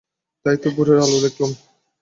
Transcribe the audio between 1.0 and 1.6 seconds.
আলো দেখলুম।